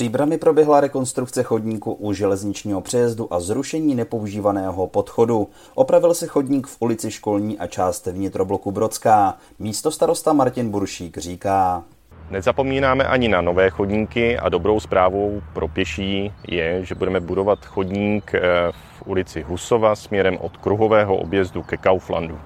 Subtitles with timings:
[0.00, 5.48] Příbrami proběhla rekonstrukce chodníku u železničního přejezdu a zrušení nepoužívaného podchodu.
[5.74, 9.36] Opravil se chodník v ulici Školní a část vnitrobloku Brodská.
[9.58, 11.84] Místo starosta Martin Buršík říká.
[12.30, 18.34] Nezapomínáme ani na nové chodníky a dobrou zprávou pro pěší je, že budeme budovat chodník
[18.34, 18.40] eh,
[18.72, 22.38] v ulici Husova směrem od kruhového objezdu ke Kauflandu.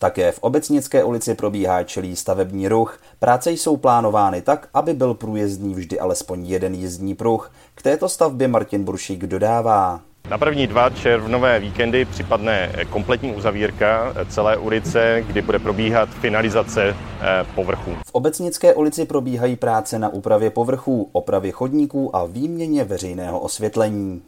[0.00, 3.00] Také v Obecnické ulici probíhá čelý stavební ruch.
[3.18, 7.52] Práce jsou plánovány tak, aby byl průjezdný vždy alespoň jeden jízdní pruh.
[7.74, 10.00] K této stavbě Martin Buršík dodává.
[10.30, 17.46] Na první dva červnové víkendy připadne kompletní uzavírka celé ulice, kdy bude probíhat finalizace eh,
[17.54, 17.90] povrchu.
[18.06, 24.22] V Obecnické ulici probíhají práce na úpravě povrchů, opravě chodníků a výměně veřejného osvětlení.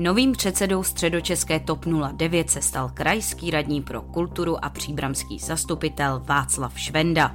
[0.00, 6.80] Novým předsedou středočeské TOP 09 se stal krajský radní pro kulturu a příbramský zastupitel Václav
[6.80, 7.34] Švenda.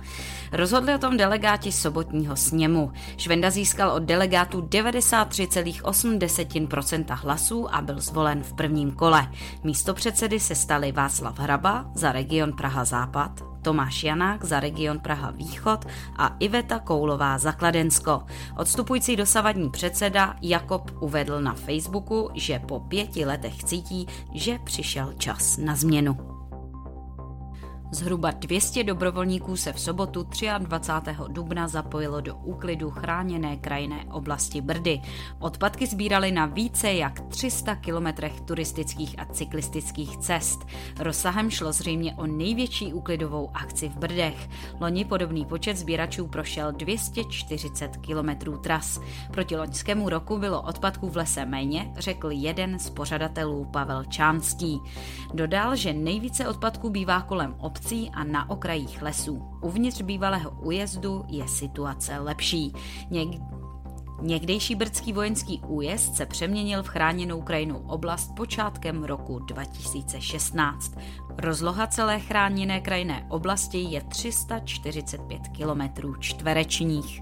[0.52, 2.92] Rozhodli o tom delegáti sobotního sněmu.
[3.18, 9.32] Švenda získal od delegátů 93,8% hlasů a byl zvolen v prvním kole.
[9.64, 15.32] Místo předsedy se stali Václav Hraba za region Praha Západ, Tomáš Janák za region Praha
[15.32, 15.86] Východ
[16.18, 18.24] a Iveta Koulová za Kladensko.
[18.58, 25.58] Odstupující dosavadní předseda Jakob uvedl na Facebooku, že po pěti letech cítí, že přišel čas
[25.58, 26.33] na změnu.
[27.94, 30.28] Zhruba 200 dobrovolníků se v sobotu
[30.60, 31.16] 23.
[31.28, 35.02] dubna zapojilo do úklidu chráněné krajinné oblasti Brdy.
[35.40, 40.60] Odpadky sbírali na více jak 300 kilometrech turistických a cyklistických cest.
[41.00, 44.50] Rozsahem šlo zřejmě o největší úklidovou akci v Brdech.
[44.80, 49.00] Loni podobný počet sběračů prošel 240 kilometrů tras.
[49.32, 54.82] Proti loňskému roku bylo odpadků v lese méně, řekl jeden z pořadatelů Pavel Čánský.
[55.34, 59.42] Dodal, že nejvíce odpadků bývá kolem obce obcí a na okrajích lesů.
[59.62, 62.74] Uvnitř bývalého újezdu je situace lepší.
[63.12, 63.42] Něk-
[64.22, 70.96] Někdejší brdský vojenský újezd se přeměnil v chráněnou krajinu oblast počátkem roku 2016.
[71.38, 77.22] Rozloha celé chráněné krajinné oblasti je 345 km čtverečních.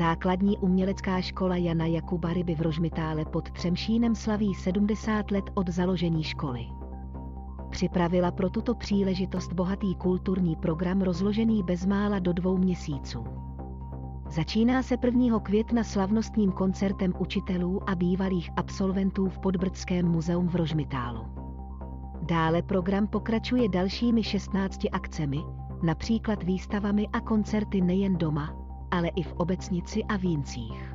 [0.00, 6.22] Základní umělecká škola Jana Jakuba Ryby v Rožmitále pod Třemšínem slaví 70 let od založení
[6.22, 6.66] školy.
[7.70, 13.24] Připravila pro tuto příležitost bohatý kulturní program rozložený bezmála do dvou měsíců.
[14.28, 15.40] Začíná se 1.
[15.40, 21.24] května slavnostním koncertem učitelů a bývalých absolventů v Podbrdském muzeum v Rožmitálu.
[22.22, 25.38] Dále program pokračuje dalšími 16 akcemi,
[25.82, 28.59] například výstavami a koncerty nejen doma,
[28.90, 30.94] ale i v Obecnici a Víncích.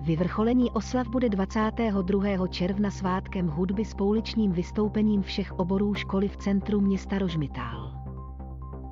[0.00, 2.48] Vyvrcholení oslav bude 22.
[2.48, 7.92] června svátkem hudby s pouličním vystoupením všech oborů školy v centru města Rožmitál.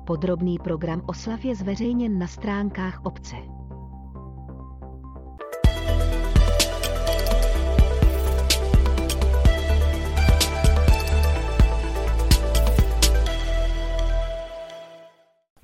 [0.05, 3.35] Podrobný program oslav je zveřejněn na stránkách obce.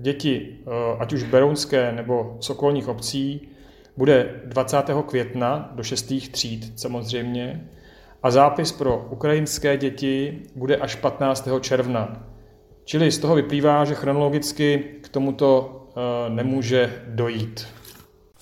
[0.00, 3.48] děti, eh, ať už berounské nebo z okolních obcí,
[3.96, 5.02] bude 20.
[5.02, 6.28] května do 6.
[6.30, 7.68] tříd samozřejmě
[8.22, 11.60] a zápis pro ukrajinské děti bude až 15.
[11.60, 12.26] června.
[12.84, 17.66] Čili z toho vyplývá, že chronologicky k tomuto eh, nemůže dojít.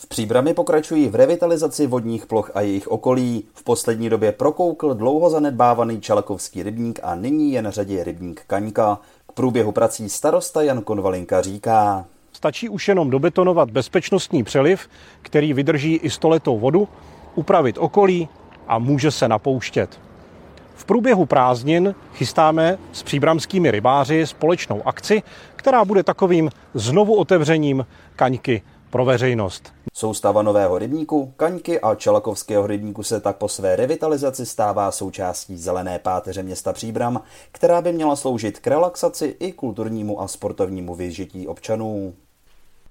[0.00, 3.44] V Příbrami pokračují v revitalizaci vodních ploch a jejich okolí.
[3.54, 9.00] V poslední době prokoukl dlouho zanedbávaný Čalakovský rybník a nyní je na řadě rybník Kaňka.
[9.38, 12.04] Průběhu prací starosta Jan Konvalinka říká.
[12.32, 14.88] Stačí už jenom dobetonovat bezpečnostní přeliv,
[15.22, 16.88] který vydrží i stoletou vodu,
[17.34, 18.28] upravit okolí
[18.68, 20.00] a může se napouštět.
[20.74, 25.22] V průběhu prázdnin chystáme s příbramskými rybáři společnou akci,
[25.56, 29.72] která bude takovým znovu otevřením kaňky pro veřejnost.
[29.94, 35.98] Soustava Nového rybníku, Kaňky a Čelakovského rybníku se tak po své revitalizaci stává součástí zelené
[35.98, 42.14] páteře města Příbram, která by měla sloužit k relaxaci i kulturnímu a sportovnímu vyžití občanů.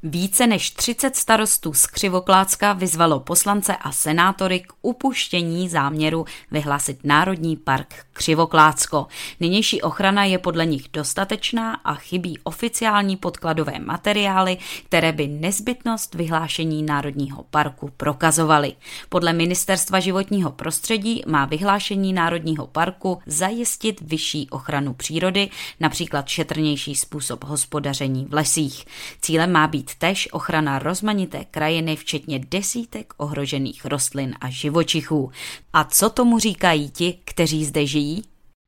[0.03, 7.55] Více než 30 starostů z Křivoklácka vyzvalo poslance a senátory k upuštění záměru vyhlásit Národní
[7.55, 9.07] park Křivoklácko.
[9.39, 16.83] Nynější ochrana je podle nich dostatečná a chybí oficiální podkladové materiály, které by nezbytnost vyhlášení
[16.83, 18.73] Národního parku prokazovaly.
[19.09, 25.49] Podle Ministerstva životního prostředí má vyhlášení Národního parku zajistit vyšší ochranu přírody,
[25.79, 28.85] například šetrnější způsob hospodaření v lesích.
[29.21, 35.31] Cílem má být tež ochrana rozmanité krajiny, včetně desítek ohrožených rostlin a živočichů.
[35.73, 38.23] A co tomu říkají ti, kteří zde žijí?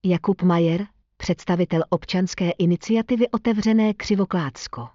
[0.05, 0.85] Jakub Majer,
[1.17, 4.87] představitel občanské iniciativy Otevřené Křivoklácko.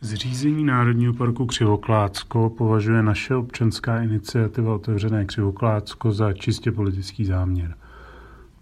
[0.00, 7.76] Zřízení Národního parku Křivoklácko považuje naše občanská iniciativa Otevřené Křivoklácko za čistě politický záměr.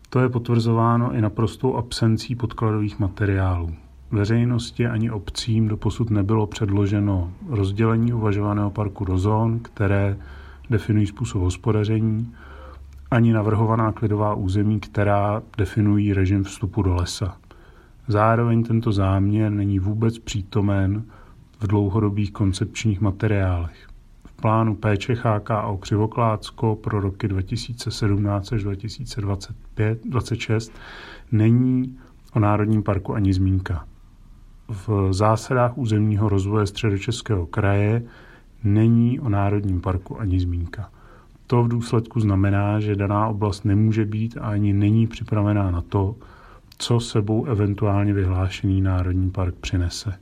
[0.09, 3.75] To je potvrzováno i naprostou absencí podkladových materiálů.
[4.11, 10.17] Veřejnosti ani obcím doposud nebylo předloženo rozdělení uvažovaného parku do zón, které
[10.71, 12.35] definují způsob hospodaření,
[13.11, 17.37] ani navrhovaná klidová území, která definují režim vstupu do lesa.
[18.09, 21.05] Zároveň tento záměr není vůbec přítomen
[21.61, 23.89] v dlouhodobých koncepčních materiálech.
[24.25, 30.73] V plánu péče HKO Křivoklácko pro roky 2017 až 2026
[31.33, 31.99] není
[32.33, 33.85] o Národním parku ani zmínka
[34.69, 38.03] v zásadách územního rozvoje středočeského kraje
[38.65, 40.91] není o Národním parku ani zmínka.
[41.47, 46.17] To v důsledku znamená, že daná oblast nemůže být a ani není připravená na to,
[46.79, 50.15] co sebou eventuálně vyhlášený Národní park přinese.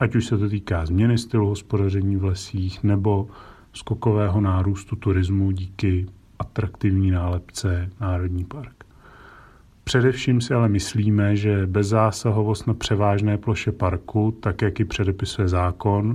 [0.00, 3.28] Ať už se to týká změny stylu hospodaření v lesích nebo
[3.72, 6.06] skokového nárůstu turismu díky
[6.38, 8.77] atraktivní nálepce Národní park.
[9.88, 16.14] Především si ale myslíme, že bezzásahovost na převážné ploše parku, tak jak ji předepisuje zákon,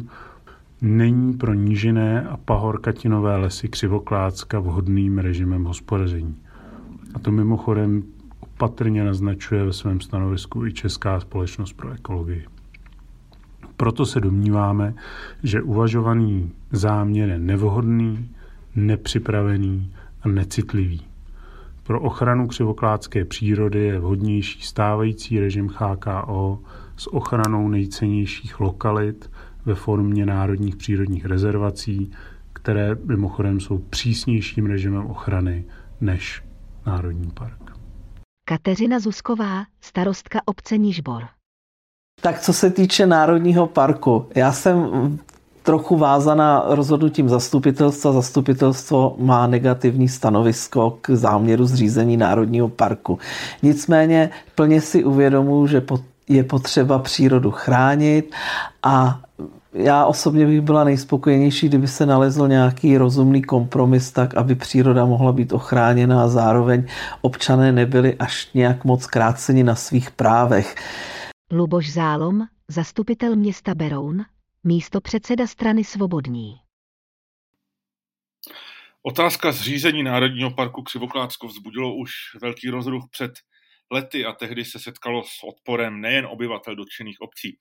[0.82, 6.36] není pro nížiné a pahorkatinové lesy Křivoklácka vhodným režimem hospodaření.
[7.14, 8.04] A to mimochodem
[8.40, 12.46] opatrně naznačuje ve svém stanovisku i Česká společnost pro ekologii.
[13.78, 14.94] Proto se domníváme,
[15.44, 18.30] že uvažovaný záměr je nevhodný,
[18.76, 21.13] nepřipravený a necitlivý.
[21.84, 26.60] Pro ochranu křivokládské přírody je vhodnější stávající režim HKO
[26.98, 29.32] s ochranou nejcennějších lokalit
[29.66, 32.12] ve formě národních přírodních rezervací,
[32.54, 35.66] které mimochodem jsou přísnějším režimem ochrany
[36.02, 36.44] než
[36.86, 37.78] Národní park.
[38.46, 41.24] Kateřina Zusková, starostka obce Nižbor.
[42.22, 44.78] Tak co se týče Národního parku, já jsem
[45.64, 48.12] trochu vázaná rozhodnutím zastupitelstva.
[48.12, 53.20] Zastupitelstvo má negativní stanovisko k záměru zřízení Národního parku.
[53.64, 55.84] Nicméně plně si uvědomuji, že
[56.30, 58.36] je potřeba přírodu chránit
[58.84, 59.20] a
[59.74, 65.32] já osobně bych byla nejspokojenější, kdyby se nalezl nějaký rozumný kompromis tak, aby příroda mohla
[65.32, 66.84] být ochráněna a zároveň
[67.22, 70.76] občané nebyli až nějak moc kráceni na svých právech.
[71.52, 74.26] Luboš Zálom, zastupitel města Beroun,
[74.64, 76.56] místo předseda strany Svobodní.
[79.02, 83.32] Otázka zřízení Národního parku Křivoklátsko vzbudilo už velký rozruch před
[83.92, 87.58] lety a tehdy se setkalo s odporem nejen obyvatel dotčených obcí.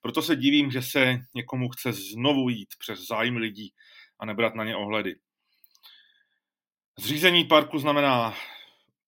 [0.00, 3.72] Proto se divím, že se někomu chce znovu jít přes zájmy lidí
[4.20, 5.14] a nebrat na ně ohledy.
[6.98, 8.34] Zřízení parku znamená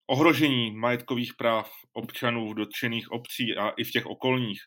[0.07, 4.61] ohrožení majetkových práv občanů v dotčených obcí a i v těch okolních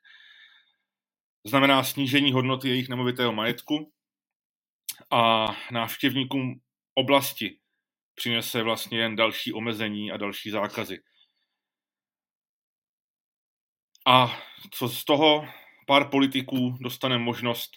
[1.43, 3.93] znamená snížení hodnoty jejich nemovitého majetku
[5.11, 6.61] a návštěvníkům
[6.93, 7.59] oblasti
[8.15, 11.03] přinese vlastně jen další omezení a další zákazy.
[14.07, 15.47] A co z toho
[15.87, 17.71] pár politiků dostane možnost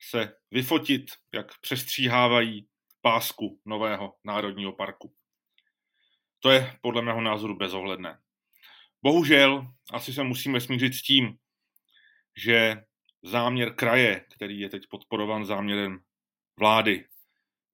[0.00, 2.68] se vyfotit, jak přestříhávají
[3.00, 5.14] pásku nového národního parku.
[6.40, 8.18] To je podle mého názoru bezohledné.
[9.02, 11.38] Bohužel asi se musíme smířit s tím,
[12.36, 12.84] že
[13.24, 15.98] záměr kraje, který je teď podporovan záměrem
[16.58, 17.08] vlády,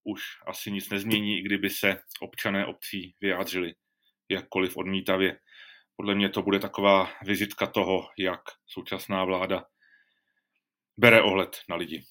[0.03, 3.75] už asi nic nezmění, i kdyby se občané obcí vyjádřili
[4.29, 5.39] jakkoliv odmítavě.
[5.95, 9.65] Podle mě to bude taková vizitka toho, jak současná vláda
[10.97, 12.03] bere ohled na lidi.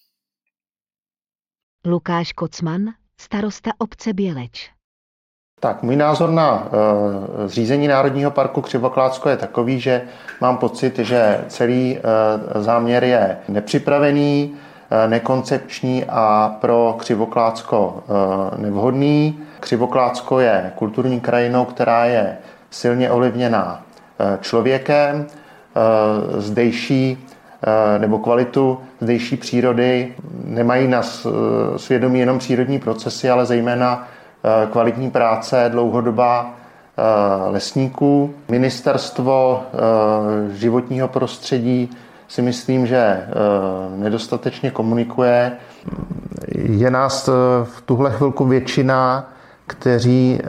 [1.86, 2.82] Lukáš Kocman,
[3.20, 4.79] starosta obce Běleč.
[5.60, 10.02] Tak, můj názor na uh, zřízení Národního parku Křivoklátsko je takový, že
[10.40, 11.98] mám pocit, že celý
[12.54, 14.54] uh, záměr je nepřipravený,
[15.06, 18.02] nekoncepční a pro Křivoklácko
[18.56, 19.38] nevhodný.
[19.60, 22.36] Křivoklácko je kulturní krajinou, která je
[22.70, 23.82] silně ovlivněná
[24.40, 25.26] člověkem.
[26.36, 27.28] Zdejší
[27.98, 30.14] nebo kvalitu zdejší přírody
[30.44, 31.02] nemají na
[31.76, 34.08] svědomí jenom přírodní procesy, ale zejména
[34.70, 36.50] kvalitní práce, dlouhodobá
[37.48, 38.34] lesníků.
[38.48, 39.62] Ministerstvo
[40.52, 41.90] životního prostředí
[42.28, 43.28] si myslím, že
[43.96, 45.52] nedostatečně komunikuje.
[46.54, 47.28] Je nás
[47.64, 49.30] v tuhle chvilku většina,
[49.66, 50.40] kteří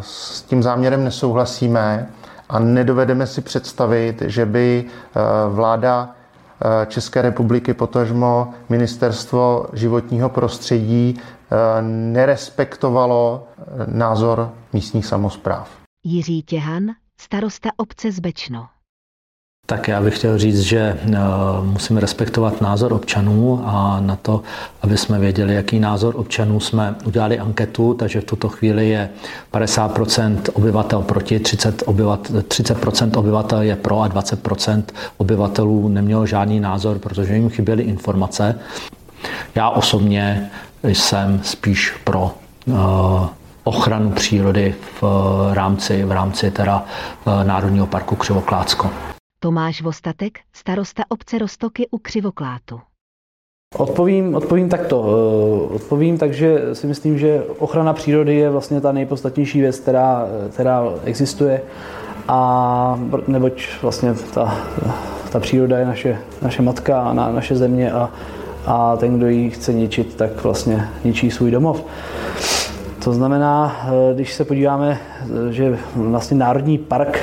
[0.00, 2.08] s tím záměrem nesouhlasíme
[2.48, 4.84] a nedovedeme si představit, že by
[5.48, 6.10] vláda
[6.86, 11.20] České republiky, potažmo ministerstvo životního prostředí
[11.80, 13.48] nerespektovalo
[13.86, 15.70] názor místních samozpráv.
[16.04, 16.84] Jiří Těhan,
[17.20, 18.66] starosta obce Zbečno.
[19.66, 20.98] Tak já bych chtěl říct, že
[21.62, 24.42] musíme respektovat názor občanů a na to,
[24.82, 29.10] aby jsme věděli, jaký názor občanů jsme udělali anketu, takže v tuto chvíli je
[29.52, 34.82] 50% obyvatel proti, 30%, obyvatel, 30% obyvatel je pro a 20%
[35.16, 38.58] obyvatelů nemělo žádný názor, protože jim chyběly informace.
[39.54, 40.50] Já osobně
[40.82, 42.30] jsem spíš pro
[43.64, 45.04] ochranu přírody v
[45.52, 46.84] rámci, v rámci teda
[47.42, 48.90] Národního parku Křivoklácko.
[49.42, 52.80] Tomáš Vostatek, starosta obce Rostoky u Křivoklátu.
[53.76, 55.02] Odpovím, odpovím takto.
[55.74, 60.82] Odpovím tak, že si myslím, že ochrana přírody je vlastně ta nejpodstatnější věc, která, která
[61.04, 61.62] existuje.
[62.28, 64.56] A neboť vlastně ta,
[65.32, 68.10] ta příroda je naše, naše matka a na, naše země a,
[68.66, 71.84] a ten, kdo ji chce ničit, tak vlastně ničí svůj domov.
[73.04, 74.98] To znamená, když se podíváme,
[75.50, 77.18] že vlastně Národní park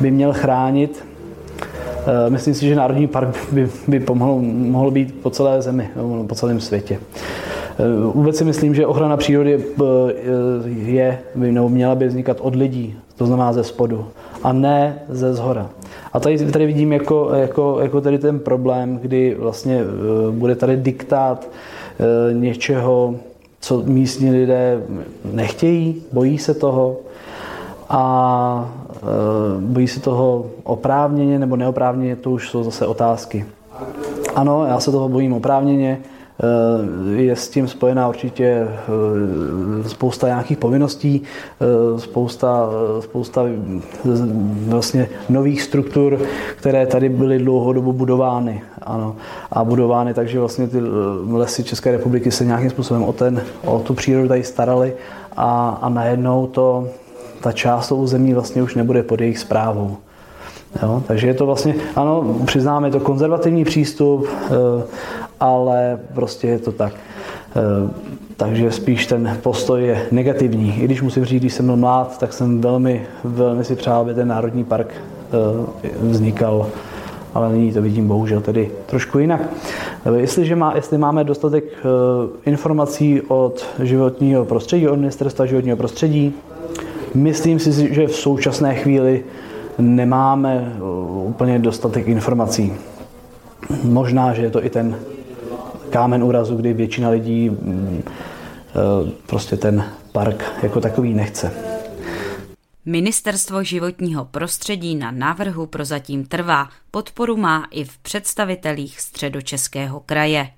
[0.00, 1.08] by měl chránit
[2.28, 5.90] Myslím si, že Národní park by, by pomohl, mohl být po celé zemi,
[6.26, 6.98] po celém světě.
[8.14, 9.64] Vůbec si myslím, že ochrana přírody
[10.66, 14.06] je, by, nebo měla by vznikat od lidí, to znamená ze spodu,
[14.42, 15.70] a ne ze zhora.
[16.12, 19.80] A tady, tady vidím jako, jako, jako tady ten problém, kdy vlastně
[20.30, 21.48] bude tady diktát
[22.32, 23.14] něčeho,
[23.60, 24.82] co místní lidé
[25.32, 26.96] nechtějí, bojí se toho
[27.88, 28.72] a
[29.60, 33.44] bojí se toho oprávněně nebo neoprávněně, to už jsou zase otázky.
[34.34, 35.98] Ano, já se toho bojím oprávněně,
[37.16, 38.68] je s tím spojená určitě
[39.86, 41.22] spousta nějakých povinností,
[41.96, 42.68] spousta,
[43.00, 43.42] spousta
[44.66, 46.20] vlastně nových struktur,
[46.56, 48.62] které tady byly dlouhodobu budovány.
[48.82, 49.16] Ano.
[49.50, 50.78] A budovány takže vlastně ty
[51.30, 54.94] lesy České republiky se nějakým způsobem o, ten, o tu přírodu tady starali
[55.36, 56.88] a, a najednou to
[57.40, 59.96] ta část toho území vlastně už nebude pod jejich zprávou.
[60.82, 61.02] Jo?
[61.06, 64.84] Takže je to vlastně, ano, přiznáme, je to konzervativní přístup, eh,
[65.40, 66.92] ale prostě je to tak.
[66.94, 67.90] Eh,
[68.36, 70.80] takže spíš ten postoj je negativní.
[70.80, 74.14] I když musím říct, když jsem byl mlád, tak jsem velmi, velmi si přál, aby
[74.14, 76.66] ten národní park eh, vznikal
[77.34, 79.40] ale nyní to vidím bohužel tedy trošku jinak.
[80.16, 81.64] Jestliže má, jestli máme dostatek
[82.46, 86.34] informací od životního prostředí, od ministerstva životního prostředí,
[87.14, 89.24] Myslím si, že v současné chvíli
[89.78, 90.72] nemáme
[91.24, 92.72] úplně dostatek informací.
[93.82, 94.96] Možná, že je to i ten
[95.90, 98.02] kámen úrazu, kdy většina lidí mm,
[99.02, 101.52] uh, prostě ten park jako takový nechce.
[102.84, 106.68] Ministerstvo životního prostředí na návrhu prozatím trvá.
[106.90, 110.50] Podporu má i v představitelích středočeského kraje.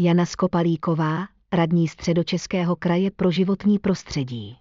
[0.00, 4.56] Jana Skopalíková, radní středočeského kraje pro životní prostředí.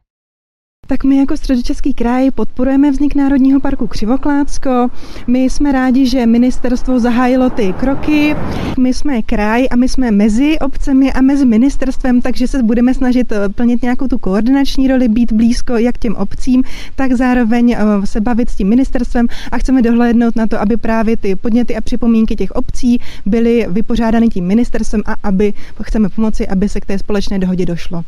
[0.87, 4.87] Tak my jako Středočeský kraj podporujeme vznik Národního parku Křivoklácko.
[5.27, 8.35] My jsme rádi, že ministerstvo zahájilo ty kroky.
[8.79, 13.31] My jsme kraj a my jsme mezi obcemi a mezi ministerstvem, takže se budeme snažit
[13.31, 16.63] eh, plnit nějakou tu koordinační roli, být blízko jak těm obcím,
[16.95, 21.17] tak zároveň eh, se bavit s tím ministerstvem a chceme dohlédnout na to, aby právě
[21.17, 26.69] ty podněty a připomínky těch obcí byly vypořádány tím ministerstvem a aby chceme pomoci, aby
[26.69, 28.03] se k té společné dohodě došlo.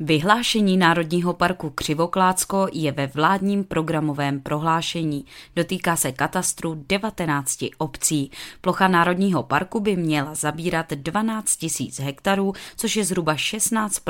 [0.00, 5.24] Vyhlášení Národního parku Křivoklácko je ve vládním programovém prohlášení.
[5.56, 8.30] Dotýká se katastru 19 obcí.
[8.60, 14.02] Plocha Národního parku by měla zabírat 12 000 hektarů, což je zhruba 16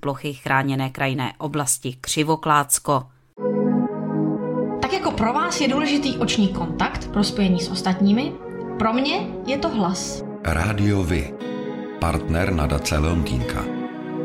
[0.00, 3.02] plochy chráněné krajinné oblasti Křivoklácko.
[4.82, 8.32] Tak jako pro vás je důležitý oční kontakt pro spojení s ostatními,
[8.78, 10.22] pro mě je to hlas.
[10.44, 11.34] Rádio Vy,
[12.00, 13.75] partner nadace Leontýnka.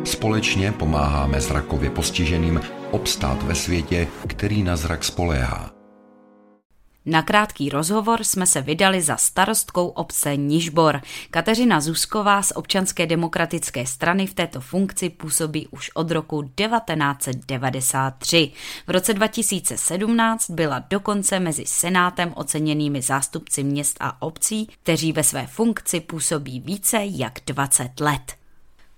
[0.04, 2.62] Společně pomáháme zrakově postiženým
[2.92, 5.72] obstát ve světě, který na zrak spoléhá.
[7.06, 11.02] Na krátký rozhovor jsme se vydali za starostkou obce Nižbor.
[11.32, 18.52] Kateřina Zusková z občanské demokratické strany v této funkci působí už od roku 1993.
[18.88, 25.48] V roce 2017 byla dokonce mezi senátem oceněnými zástupci měst a obcí, kteří ve své
[25.48, 28.41] funkci působí více jak 20 let.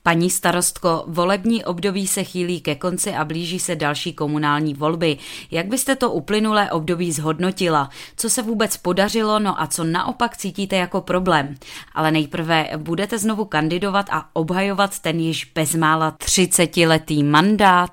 [0.06, 5.18] Paní starostko, volební období se chýlí ke konci a blíží se další komunální volby.
[5.52, 7.89] Jak byste to uplynulé období zhodnotila?
[8.18, 11.56] Co se vůbec podařilo, no a co naopak cítíte jako problém?
[11.96, 17.92] Ale nejprve budete znovu kandidovat a obhajovat ten již bezmála 30-letý mandát?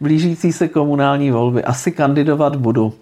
[0.00, 2.94] Blížící se komunální volby asi kandidovat budu.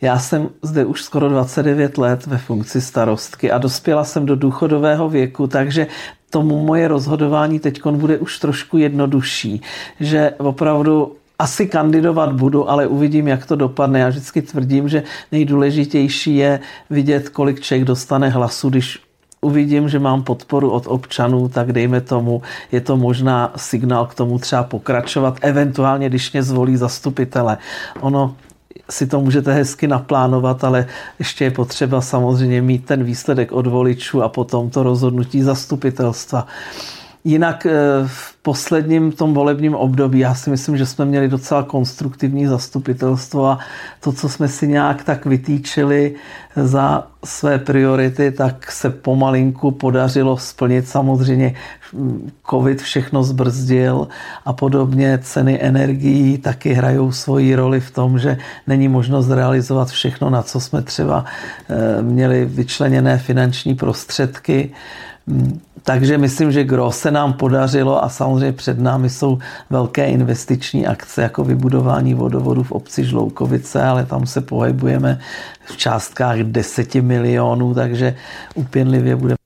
[0.00, 5.08] Já jsem zde už skoro 29 let ve funkci starostky a dospěla jsem do důchodového
[5.08, 5.86] věku, takže
[6.36, 9.60] tomu moje rozhodování teď bude už trošku jednodušší,
[10.00, 14.00] že opravdu asi kandidovat budu, ale uvidím, jak to dopadne.
[14.00, 18.98] Já vždycky tvrdím, že nejdůležitější je vidět, kolik člověk dostane hlasu, když
[19.40, 24.38] uvidím, že mám podporu od občanů, tak dejme tomu, je to možná signál k tomu
[24.38, 27.58] třeba pokračovat, eventuálně, když mě zvolí zastupitele.
[28.00, 28.36] Ono
[28.90, 30.86] si to můžete hezky naplánovat, ale
[31.18, 36.46] ještě je potřeba samozřejmě mít ten výsledek od voličů a potom to rozhodnutí zastupitelstva.
[37.26, 37.72] Jinak eh,
[38.06, 43.58] v posledním tom volebním období já si myslím, že jsme měli docela konstruktivní zastupitelstvo a
[44.00, 46.14] to, co jsme si nějak tak vytýčili
[46.56, 50.88] za své priority, tak se pomalinku podařilo splnit.
[50.88, 51.54] Samozřejmě
[52.50, 54.08] covid všechno zbrzdil
[54.44, 60.30] a podobně ceny energií taky hrajou svoji roli v tom, že není možnost realizovat všechno,
[60.30, 61.24] na co jsme třeba
[61.68, 64.70] eh, měli vyčleněné finanční prostředky.
[65.82, 69.38] Takže myslím, že gro se nám podařilo a samozřejmě před námi jsou
[69.70, 75.18] velké investiční akce jako vybudování vodovodu v obci Žloukovice, ale tam se pohybujeme
[75.64, 78.14] v částkách 10 milionů, takže
[78.54, 79.36] upěnlivě budeme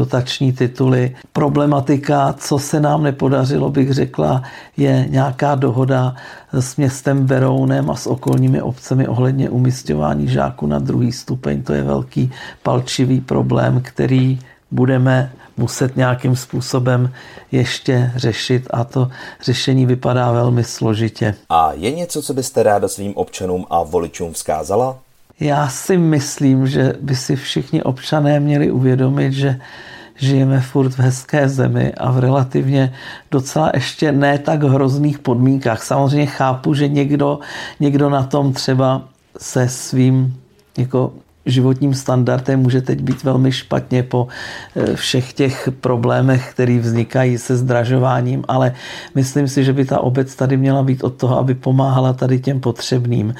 [0.00, 1.16] dotační tituly.
[1.32, 4.42] Problematika, co se nám nepodařilo, bych řekla,
[4.76, 6.14] je nějaká dohoda
[6.52, 11.62] s městem Berounem a s okolními obcemi ohledně umistování žáků na druhý stupeň.
[11.62, 12.30] To je velký
[12.62, 14.38] palčivý problém, který
[14.74, 17.12] budeme muset nějakým způsobem
[17.52, 19.08] ještě řešit a to
[19.42, 21.34] řešení vypadá velmi složitě.
[21.48, 24.98] A je něco, co byste ráda svým občanům a voličům vzkázala?
[25.40, 29.60] Já si myslím, že by si všichni občané měli uvědomit, že
[30.16, 32.94] žijeme furt v hezké zemi a v relativně
[33.30, 35.82] docela ještě ne tak hrozných podmínkách.
[35.82, 37.38] Samozřejmě chápu, že někdo,
[37.80, 39.02] někdo na tom třeba
[39.38, 40.40] se svým
[40.78, 41.12] jako
[41.46, 44.28] životním standardem může teď být velmi špatně po
[44.76, 48.72] eh, všech těch problémech, které vznikají se zdražováním, ale
[49.14, 52.60] myslím si, že by ta obec tady měla být od toho, aby pomáhala tady těm
[52.60, 53.34] potřebným.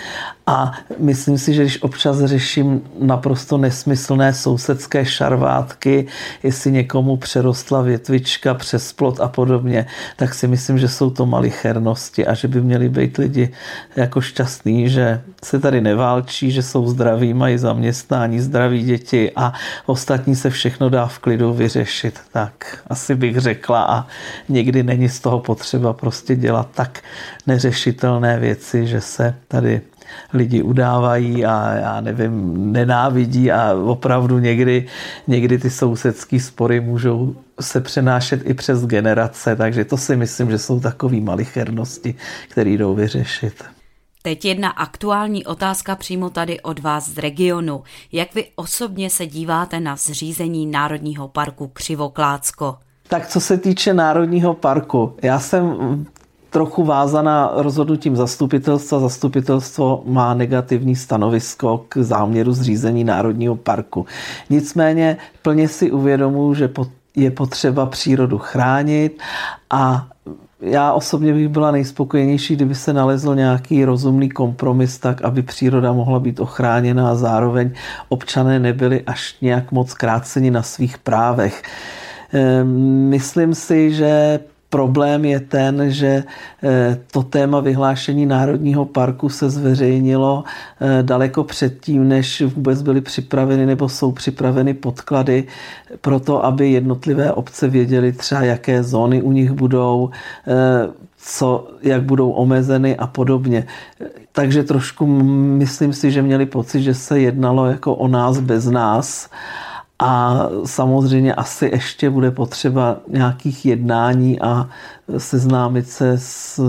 [0.47, 6.07] A myslím si, že když občas řeším naprosto nesmyslné sousedské šarvátky,
[6.43, 12.27] jestli někomu přerostla větvička přes plot a podobně, tak si myslím, že jsou to malichernosti
[12.27, 13.53] a že by měli být lidi
[13.97, 19.53] jako šťastní, že se tady neválčí, že jsou zdraví, mají zaměstnání, zdraví děti a
[19.87, 22.21] ostatní se všechno dá v klidu vyřešit.
[22.33, 24.07] Tak asi bych řekla a
[24.49, 27.03] někdy není z toho potřeba prostě dělat tak
[27.47, 29.81] neřešitelné věci, že se tady
[30.33, 34.87] lidi udávají a já nevím, nenávidí a opravdu někdy,
[35.27, 40.59] někdy ty sousedské spory můžou se přenášet i přes generace, takže to si myslím, že
[40.59, 42.15] jsou takové malichernosti,
[42.49, 43.65] které jdou vyřešit.
[44.23, 47.83] Teď jedna aktuální otázka přímo tady od vás z regionu.
[48.13, 52.77] Jak vy osobně se díváte na zřízení Národního parku Křivoklácko?
[53.09, 56.07] Tak co se týče Národního parku, já jsem
[56.55, 58.99] trochu vázaná rozhodnutím zastupitelstva.
[58.99, 64.07] Zastupitelstvo má negativní stanovisko k záměru zřízení Národního parku.
[64.51, 66.71] Nicméně plně si uvědomuji, že
[67.17, 69.19] je potřeba přírodu chránit
[69.71, 70.07] a
[70.61, 76.21] já osobně bych byla nejspokojenější, kdyby se nalezl nějaký rozumný kompromis tak, aby příroda mohla
[76.21, 77.71] být ochráněna a zároveň
[78.09, 81.63] občané nebyli až nějak moc kráceni na svých právech.
[82.33, 82.69] Ehm,
[83.11, 84.41] myslím si, že
[84.75, 86.25] Problém je ten, že
[86.63, 90.45] eh, to téma vyhlášení Národního parku se zveřejnilo
[90.81, 95.45] eh, daleko předtím, než vůbec byly připraveny nebo jsou připraveny podklady
[96.01, 100.11] pro to, aby jednotlivé obce věděly třeba, jaké zóny u nich budou,
[100.47, 103.67] eh, co, jak budou omezeny a podobně.
[104.33, 105.07] Takže trošku
[105.63, 109.31] myslím si, že měli pocit, že se jednalo jako o nás bez nás
[109.99, 114.69] a samozřejmě asi ještě bude potřeba nějakých jednání a
[115.19, 116.61] seznámit se s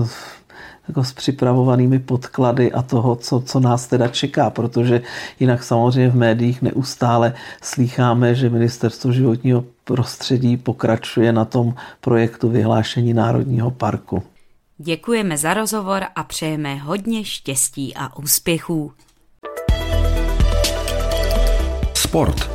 [0.88, 5.01] jako s připravovanými podklady a toho, co, co nás teda čeká, protože
[5.39, 13.13] jinak samozřejmě v médiích neustále slýcháme, že ministerstvo životního prostředí pokračuje na tom projektu vyhlášení
[13.13, 14.23] Národního parku.
[14.77, 18.91] Děkujeme za rozhovor a přejeme hodně štěstí a úspěchů.
[21.93, 22.54] Sport.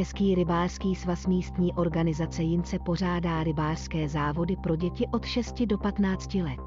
[0.00, 6.34] Český rybářský svaz místní organizace Jince pořádá rybářské závody pro děti od 6 do 15
[6.34, 6.60] let.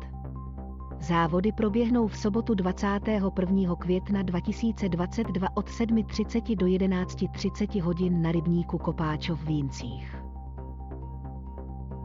[1.00, 3.76] Závody proběhnou v sobotu 21.
[3.76, 10.15] května 2022 od 7.30 do 11.30 hodin na rybníku Kopáčov v Víncích.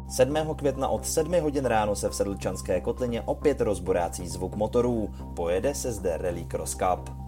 [0.08, 0.36] 7.
[0.56, 5.08] května od 7 hodin ráno se v Sedlčanské kotlině opět rozborácí zvuk motorů.
[5.36, 7.27] Pojede se zde Rally Cross Cup.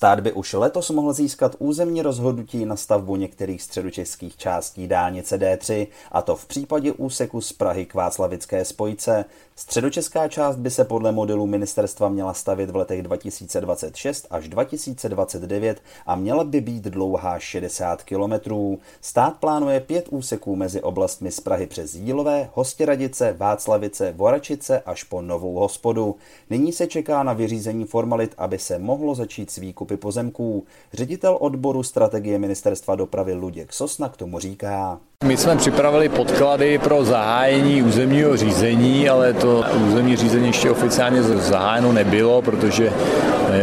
[0.00, 5.86] Stát by už letos mohl získat územní rozhodnutí na stavbu některých středočeských částí dálnice D3,
[6.12, 9.24] a to v případě úseku z Prahy k Václavické spojce.
[9.56, 16.16] Středočeská část by se podle modelu ministerstva měla stavit v letech 2026 až 2029 a
[16.16, 18.78] měla by být dlouhá 60 kilometrů.
[19.00, 25.22] Stát plánuje pět úseků mezi oblastmi z Prahy přes Jílové, Hostěradice, Václavice, Voračice až po
[25.22, 26.16] Novou hospodu.
[26.50, 29.58] Nyní se čeká na vyřízení formalit, aby se mohlo začít s
[29.90, 30.64] výkupy pozemků.
[30.92, 34.98] Ředitel odboru strategie ministerstva dopravy Luděk Sosna k tomu říká.
[35.24, 41.92] My jsme připravili podklady pro zahájení územního řízení, ale to územní řízení ještě oficiálně zahájeno
[41.92, 42.92] nebylo, protože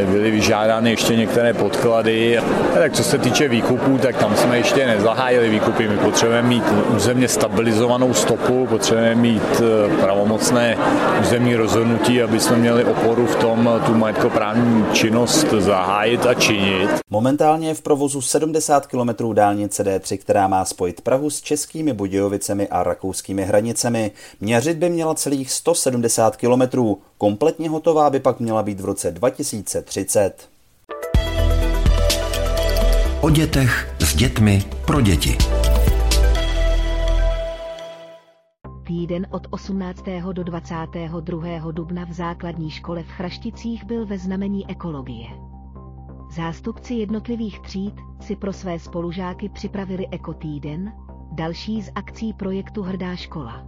[0.06, 2.40] byly vyžádány ještě některé podklady.
[2.74, 5.88] Tak co se týče výkupů, tak tam jsme ještě nezahájili výkupy.
[5.88, 6.64] My potřebujeme mít
[6.96, 10.78] územně stabilizovanou stopu, potřebujeme mít eh, pravomocné
[11.22, 16.90] územní rozhodnutí, aby jsme měli oporu v tom tu majetkoprávní činnost zahájit a činit.
[17.10, 22.68] Momentálně je v provozu 70 km dálnice D3, která má spojit Prahu s českými Budějovicemi
[22.68, 24.12] a rakouskými hranicemi.
[24.42, 27.00] Měřit by měla celých 170 kilometrů.
[27.18, 29.12] Kompletně hotová by pak měla být v roce
[29.82, 30.50] 2030.
[33.22, 35.38] O dětech, s dětmi, pro děti.
[38.84, 40.04] Týden od 18.
[40.34, 41.72] do 22.
[41.72, 45.28] dubna v základní škole v Chrašticích byl ve znamení ekologie.
[46.36, 50.94] Zástupci jednotlivých tříd si pro své spolužáky připravili ekotýden,
[51.32, 53.68] další z akcí projektu Hrdá škola.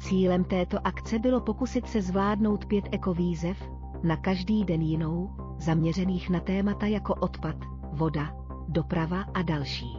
[0.00, 6.40] Cílem této akce bylo pokusit se zvládnout pět ekovýzev, na každý den jinou, zaměřených na
[6.40, 7.56] témata jako odpad,
[7.92, 8.34] voda,
[8.68, 9.98] doprava a další.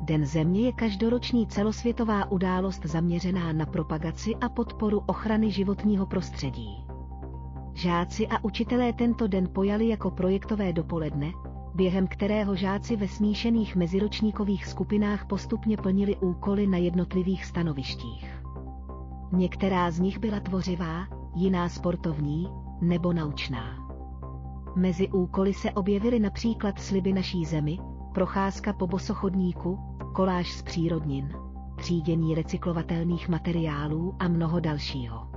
[0.00, 6.84] Den Země je každoroční celosvětová událost zaměřená na propagaci a podporu ochrany životního prostředí.
[7.72, 11.32] Žáci a učitelé tento den pojali jako projektové dopoledne,
[11.74, 18.44] během kterého žáci ve smíšených meziročníkových skupinách postupně plnili úkoly na jednotlivých stanovištích.
[19.32, 22.48] Některá z nich byla tvořivá, jiná sportovní
[22.88, 23.84] nebo naučná.
[24.76, 27.78] Mezi úkoly se objevily například sliby naší zemi,
[28.14, 29.78] procházka po bosochodníku,
[30.14, 31.32] koláž z přírodnin,
[31.76, 35.33] třídění recyklovatelných materiálů a mnoho dalšího.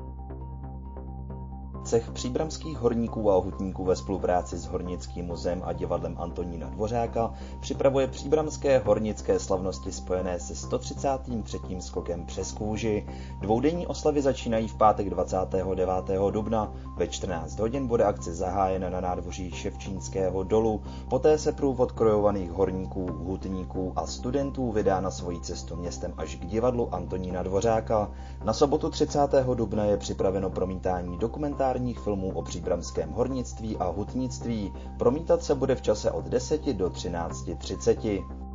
[1.88, 8.08] Cech příbramských horníků a ohutníků ve spolupráci s Hornickým muzeem a divadlem Antonína Dvořáka připravuje
[8.08, 11.60] příbramské hornické slavnosti spojené se 133.
[11.80, 13.08] skokem přes kůži.
[13.42, 15.88] Dvoudenní oslavy začínají v pátek 29.
[16.32, 16.74] dubna.
[16.98, 20.82] Ve 14 hodin bude akce zahájena na nádvoří Ševčínského dolu.
[21.10, 26.46] Poté se průvod krojovaných horníků, hutníků a studentů vydá na svoji cestu městem až k
[26.46, 28.12] divadlu Antonína Dvořáka.
[28.44, 29.20] Na sobotu 30.
[29.54, 34.74] dubna je připraveno promítání dokumentární dokumentárních filmů o příbramském hornictví a hutnictví.
[34.98, 38.47] Promítat se bude v čase od 10 do 13.30.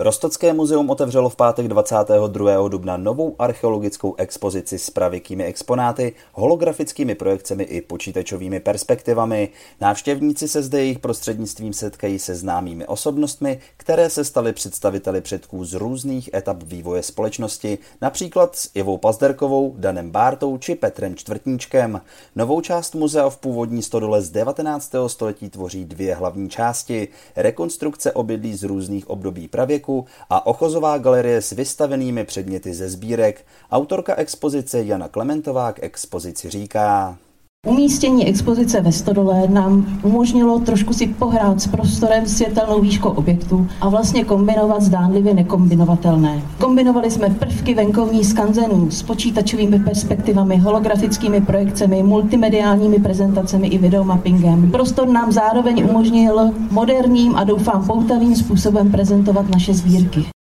[0.00, 2.68] Rostocké muzeum otevřelo v pátek 22.
[2.68, 9.48] dubna novou archeologickou expozici s pravěkými exponáty, holografickými projekcemi i počítačovými perspektivami.
[9.80, 15.74] Návštěvníci se zde jejich prostřednictvím setkají se známými osobnostmi, které se staly představiteli předků z
[15.74, 22.00] různých etap vývoje společnosti, například s Ivou Pazderkovou, Danem Bártou či Petrem Čtvrtníčkem.
[22.36, 24.92] Novou část muzea v původní stodole z 19.
[25.06, 27.08] století tvoří dvě hlavní části.
[27.36, 33.46] Rekonstrukce obydlí z různých období pravěku parku a ochozová galerie s vystavenými předměty ze sbírek.
[33.70, 37.18] Autorka expozice Jana Klementová k expozici říká.
[37.66, 43.88] Umístění expozice ve Stodole nám umožnilo trošku si pohrát s prostorem světelnou výškou objektu a
[43.88, 46.42] vlastně kombinovat zdánlivě nekombinovatelné.
[46.60, 54.70] Kombinovali jsme prvky venkovní skanzenů s počítačovými perspektivami, holografickými projekcemi, multimediálními prezentacemi i videomappingem.
[54.70, 60.37] Prostor nám zároveň umožnil moderním a doufám poutavým způsobem prezentovat naše sbírky.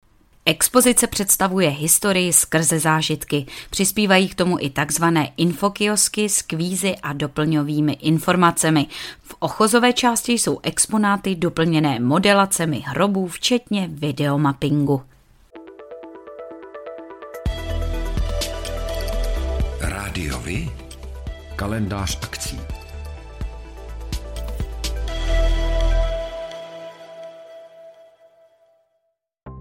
[0.49, 3.45] Expozice představuje historii skrze zážitky.
[3.69, 8.87] Přispívají k tomu i takzvané infokiosky s kvízy a doplňovými informacemi.
[9.23, 15.01] V ochozové části jsou exponáty doplněné modelacemi hrobů, včetně videomappingu.
[19.81, 20.69] Rádiovi?
[21.55, 22.59] Kalendář akcí.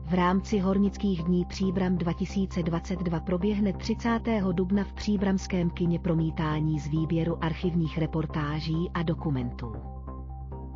[0.08, 4.20] V rámci Hornických dní Příbram 2022 proběhne 30.
[4.52, 9.72] dubna v Příbramském kině promítání z výběru archivních reportáží a dokumentů.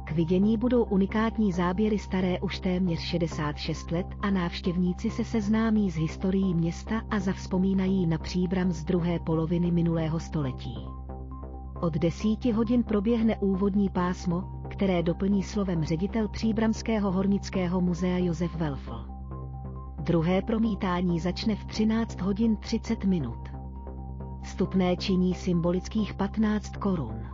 [0.05, 5.97] K vidění budou unikátní záběry staré už téměř 66 let a návštěvníci se seznámí s
[5.97, 10.79] historií města a zavzpomínají na Příbram z druhé poloviny minulého století.
[11.81, 19.20] Od 10 hodin proběhne úvodní pásmo, které doplní slovem ředitel Příbramského hornického muzea Josef Welfl.
[20.01, 23.49] Druhé promítání začne v 13 hodin 30 minut.
[24.43, 27.27] Vstupné činí symbolických 15 korun.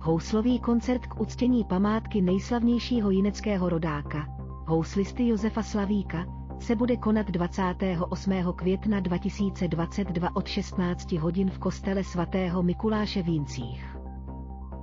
[0.00, 4.26] Houslový koncert k uctění památky nejslavnějšího jineckého rodáka,
[4.66, 6.26] houslisty Josefa Slavíka,
[6.60, 8.32] se bude konat 28.
[8.56, 14.01] května 2022 od 16 hodin v kostele svatého Mikuláše v Jincích.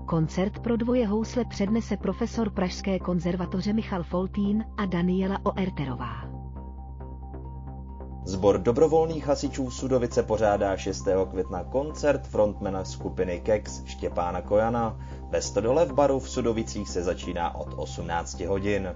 [0.10, 6.14] Koncert pro dvoje housle přednese profesor Pražské konzervatoře Michal Foltín a Daniela Oerterová.
[8.26, 11.08] Zbor dobrovolných hasičů Sudovice pořádá 6.
[11.30, 15.00] května koncert frontmana skupiny Kex Štěpána Kojana.
[15.30, 18.96] Ve Stodole v baru v Sudovicích se začíná od 18 hodin.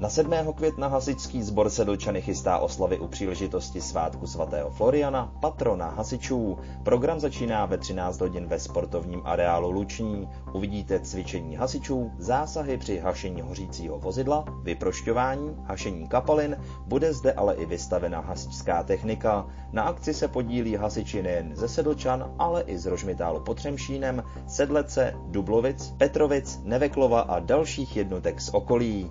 [0.00, 0.52] Na 7.
[0.54, 6.58] května hasičský sbor Sedlčany chystá oslavy u příležitosti svátku svatého Floriana, patrona hasičů.
[6.82, 10.28] Program začíná ve 13 hodin ve sportovním areálu Luční.
[10.52, 17.66] Uvidíte cvičení hasičů, zásahy při hašení hořícího vozidla, vyprošťování, hašení kapalin, bude zde ale i
[17.66, 19.46] vystavena hasičská technika.
[19.72, 25.14] Na akci se podílí hasiči nejen ze Sedlčan, ale i z Rožmitálu pod Třemšínem, Sedlece,
[25.26, 29.10] Dublovic, Petrovic, Neveklova a dalších jednotek z okolí.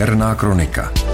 [0.00, 1.09] Černá kronika.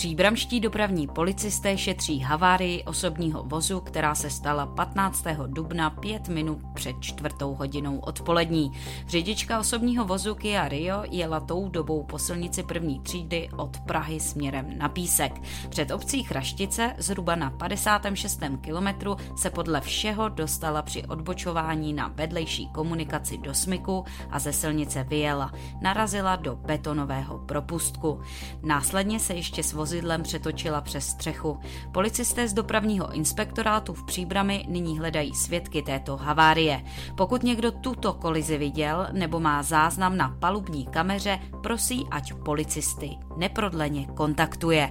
[0.00, 5.24] Příbramští dopravní policisté šetří havárii osobního vozu, která se stala 15.
[5.46, 8.72] dubna 5 minut před čtvrtou hodinou odpolední.
[9.08, 14.78] Řidička osobního vozu Kia Rio jela tou dobou po silnici první třídy od Prahy směrem
[14.78, 15.32] na Písek.
[15.68, 18.40] Před obcí Chraštice zhruba na 56.
[18.60, 25.04] kilometru se podle všeho dostala při odbočování na vedlejší komunikaci do Smyku a ze silnice
[25.04, 25.52] vyjela.
[25.82, 28.20] Narazila do betonového propustku.
[28.62, 31.58] Následně se ještě s vozidlem přetočila přes střechu.
[31.92, 36.82] Policisté z dopravního inspektorátu v Příbrami nyní hledají svědky této havárie.
[37.16, 44.06] Pokud někdo tuto kolizi viděl nebo má záznam na palubní kameře, prosí, ať policisty neprodleně
[44.06, 44.90] kontaktuje.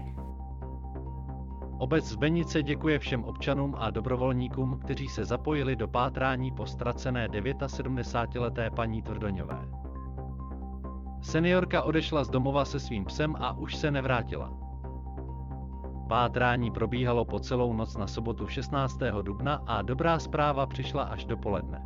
[1.78, 8.70] Obec Zbenice děkuje všem občanům a dobrovolníkům, kteří se zapojili do pátrání po ztracené 79-leté
[8.72, 9.68] paní Tvrdoňové.
[11.22, 14.69] Seniorka odešla z domova se svým psem a už se nevrátila.
[16.10, 19.00] Pátrání probíhalo po celou noc na sobotu 16.
[19.22, 21.84] dubna a dobrá zpráva přišla až do poledne.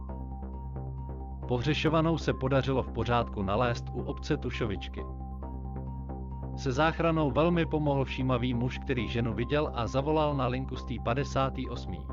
[1.47, 5.03] Pohřešovanou se podařilo v pořádku nalézt u obce Tušovičky.
[6.55, 12.12] Se záchranou velmi pomohl všímavý muž, který ženu viděl a zavolal na linku z 58.